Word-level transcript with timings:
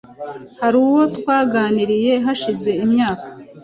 Hari 0.61 0.77
uwo 0.87 1.01
twaganiriye, 1.17 2.13
hashize 2.25 2.69
imyaka 2.83 3.27